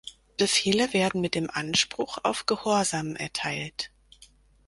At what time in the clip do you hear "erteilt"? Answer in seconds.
3.15-3.91